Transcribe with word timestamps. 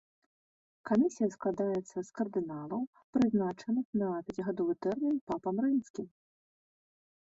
Камісія 0.89 1.27
складаецца 1.33 1.97
з 2.07 2.15
кардыналаў, 2.17 2.81
прызначаных 3.17 3.85
на 4.03 4.09
пяцігадовы 4.31 4.73
тэрмін 4.87 5.17
папам 5.33 5.55
рымскім. 5.67 6.07